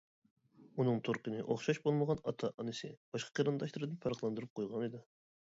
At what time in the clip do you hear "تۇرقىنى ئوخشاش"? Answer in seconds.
1.07-1.81